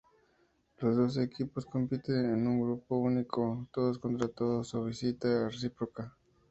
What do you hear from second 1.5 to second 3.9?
compiten en un grupo único,